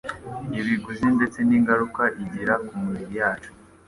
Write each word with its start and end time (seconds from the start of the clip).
ibiguzi 0.59 1.07
ndetse 1.15 1.39
n’ingaruka 1.47 2.03
igira 2.21 2.53
ku 2.65 2.73
mibiri 2.83 3.13
yacu. 3.21 3.49